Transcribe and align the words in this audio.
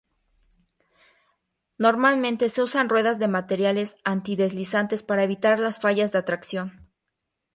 Normalmente 1.77 2.49
se 2.49 2.63
usan 2.63 2.89
ruedas 2.89 3.19
de 3.19 3.27
materiales 3.27 3.97
anti-deslizantes 4.03 5.03
para 5.03 5.21
evitar 5.23 5.59
fallas 5.75 6.11
de 6.11 6.23
tracción. 6.23 6.89